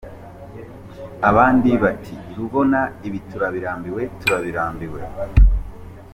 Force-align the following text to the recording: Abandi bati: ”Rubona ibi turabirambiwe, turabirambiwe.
Abandi 1.29 1.69
bati: 1.83 2.13
”Rubona 2.37 2.79
ibi 3.07 3.19
turabirambiwe, 3.29 4.01
turabirambiwe. 4.19 4.99